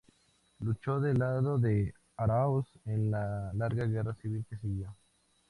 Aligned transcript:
Luchó 0.61 0.99
del 0.99 1.19
lado 1.19 1.59
de 1.59 1.93
Aráoz 2.17 2.65
en 2.85 3.11
la 3.11 3.51
larga 3.53 3.85
guerra 3.85 4.15
civil 4.15 4.43
que 4.49 4.57
siguió. 4.57 4.95